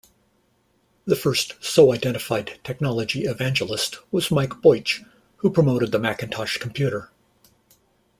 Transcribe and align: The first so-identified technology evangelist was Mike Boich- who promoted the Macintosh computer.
The 1.05 1.15
first 1.15 1.63
so-identified 1.63 2.57
technology 2.63 3.25
evangelist 3.25 3.99
was 4.11 4.31
Mike 4.31 4.49
Boich- 4.53 5.05
who 5.37 5.51
promoted 5.51 5.91
the 5.91 5.99
Macintosh 5.99 6.57
computer. 6.57 7.11